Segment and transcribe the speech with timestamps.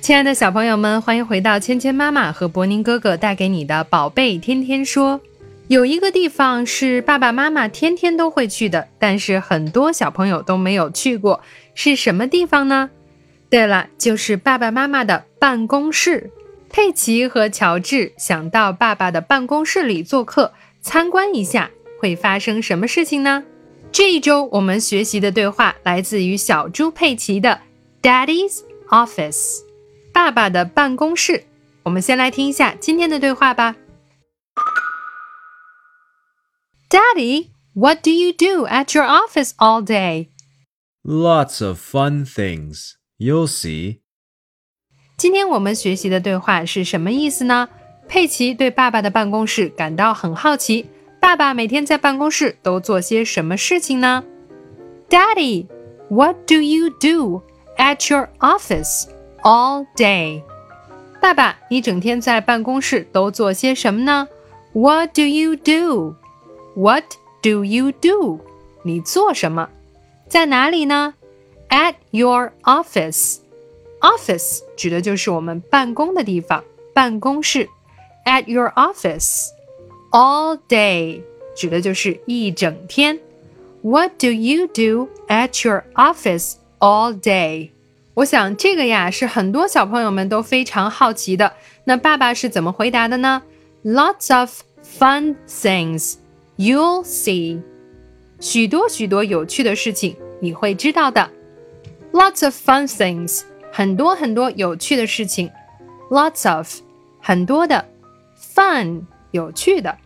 [0.00, 5.20] 亲爱的小朋友们，欢迎回到芊芊妈妈和博宁哥哥带给你的宝贝天天说。
[5.66, 11.42] 有一个地方是爸爸妈妈天天都会去的，但是很多小朋友都没有去过，
[11.74, 12.88] 是什么地方呢？
[13.50, 16.30] 对了，就是爸爸妈妈的办公室。
[16.70, 23.44] 佩奇和乔治想到爸爸的办公室里做客，参观一下，会发生什么事情呢？
[23.92, 27.60] 这一周我们学习的对话来自于小猪佩奇的
[28.00, 29.67] Daddy's Office。
[30.17, 31.45] 爸爸的办公室。
[31.83, 33.75] 我们先来听一下今天的对话吧。
[36.89, 40.29] Daddy, what do you do at your office all day?
[41.03, 42.93] Lots of fun things.
[43.17, 43.99] You'll see.
[45.17, 47.69] 今天我们学习的对话是什么意思呢？
[48.07, 50.87] 佩奇对爸爸的办公室感到很好奇。
[51.19, 54.23] 爸爸每天在办公室都做些什么事情呢？
[55.09, 55.67] Daddy,
[56.09, 57.41] what do you do
[57.77, 59.07] at your office
[59.41, 60.41] all day?
[61.21, 64.27] 爸爸，你整天在办公室都做些什么呢？
[64.73, 66.15] What do you do?
[66.75, 67.05] What
[67.41, 68.39] do you do?
[68.83, 69.69] 你做什么？
[70.27, 71.13] 在哪里呢？
[71.69, 73.37] At your office.
[74.01, 77.69] Office 指的就是我们办公的地方，办公室。
[78.25, 79.47] At your office.
[80.11, 81.21] All day
[81.55, 83.19] 指的就是一整天。
[83.81, 87.71] What do you do at your office all day?
[88.17, 91.53] 我想这个呀是很多小朋友们都非常好奇的。
[91.85, 93.41] 那爸爸是怎么回答的呢？
[93.83, 96.15] Lots of fun things
[96.57, 97.61] you'll see，
[98.39, 101.29] 许多许多有趣的事情你会知道的。
[102.11, 103.41] Lots of fun things，
[103.71, 105.49] 很多很多有趣的事情。
[106.11, 106.81] Lots of，
[107.19, 107.83] 很多的，
[108.37, 109.97] fun，有趣的。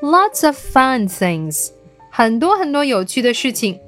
[0.00, 1.70] Lots of fun things，
[2.10, 3.80] 很多很多有趣的事情。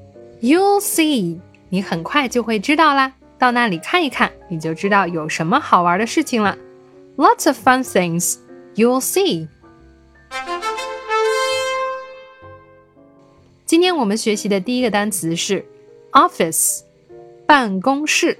[0.42, 1.38] You'll see，
[1.68, 3.12] 你很快就会知道啦。
[3.40, 6.56] 到那里看一看，你就知道有什么好玩的事情了。
[7.16, 8.36] Lots of fun things
[8.74, 9.48] you'll see。
[13.64, 15.66] 今天我们学习的第一个单词是
[16.12, 16.82] office，
[17.46, 18.38] 办公室。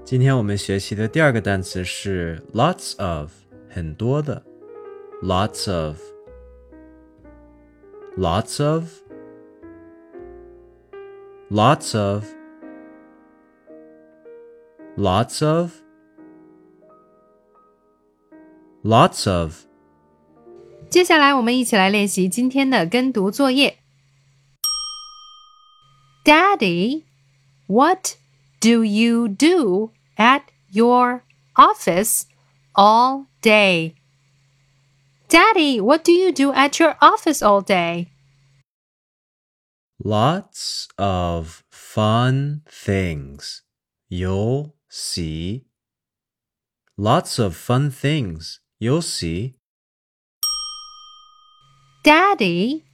[0.04, 3.30] 今天我们学习的第二个单词是 lots of，
[3.68, 4.42] 很多的。
[5.22, 6.00] Lots of.
[8.16, 8.84] Lots of.
[11.50, 12.24] Lots of.
[14.96, 15.72] Lots of.
[18.82, 19.64] Lots of.
[20.88, 23.78] 接下来，我们一起来练习今天的跟读作业。
[26.24, 27.04] Daddy,
[27.66, 28.14] what
[28.60, 31.22] do you do at your
[31.54, 32.22] office
[32.74, 33.94] all day?
[35.33, 38.11] Daddy, what do you do at your office all day?
[40.03, 43.63] Lots of fun things.
[44.09, 45.65] You'll see.
[46.99, 48.59] Lots of fun things.
[48.79, 49.55] You'll see.
[52.03, 52.85] Daddy,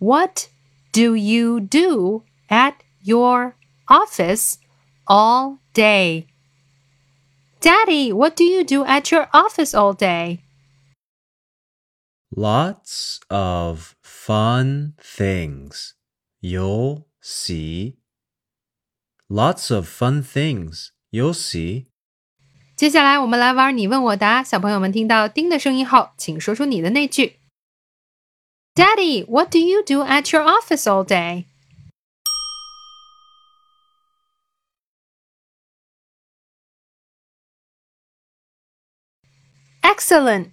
[0.00, 0.48] what
[0.90, 3.54] do you do at your
[3.86, 4.58] office
[5.06, 6.26] all day?
[7.60, 10.40] Daddy, what do you do at your office all day?
[12.33, 15.93] Lots of fun things.
[16.41, 17.97] You'll see.
[19.29, 20.91] Lots of fun things.
[21.11, 21.87] You'll see.
[22.75, 24.41] 接下来我们来玩你问我答。
[24.43, 27.39] 小朋友们听到丁的声音后，请说出你的那句。
[28.73, 31.45] Daddy, what do you do at your office all day?
[39.83, 40.51] Excellent.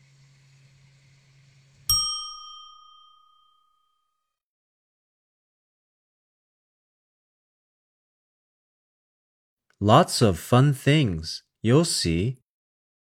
[9.79, 11.39] Lots of fun things.
[11.61, 12.37] You'll see.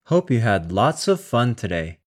[0.06, 1.98] Hope you had lots of fun today.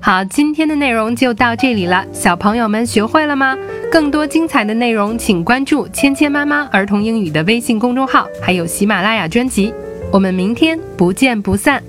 [0.00, 3.56] 好，今天的内容就到这里了，小朋友们学会了吗？
[3.90, 9.72] 更多精彩的内容，请关注“芊芊妈妈儿童英语”的微信公众号，还有喜马拉雅专辑。
[10.12, 11.82] 我们明天不见不散。